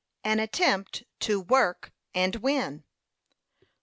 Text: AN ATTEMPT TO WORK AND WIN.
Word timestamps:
AN 0.23 0.39
ATTEMPT 0.39 1.03
TO 1.19 1.41
WORK 1.41 1.91
AND 2.15 2.37
WIN. 2.37 2.83